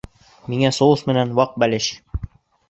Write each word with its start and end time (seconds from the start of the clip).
Миңә 0.53 0.71
соус 0.77 1.03
менән 1.11 1.35
ваҡ 1.41 1.53
бәлеш 1.65 1.91